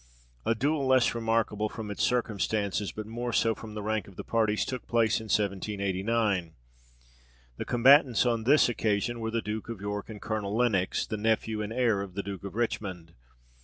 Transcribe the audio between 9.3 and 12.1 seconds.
Duke of York and Colonel Lenox, the nephew and heir